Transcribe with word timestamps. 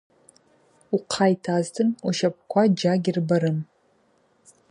Ухъа 0.95 1.25
йтазтын, 1.33 1.89
ущапӏква 2.07 2.63
джьа 2.75 2.93
гьырбарым. 3.03 3.57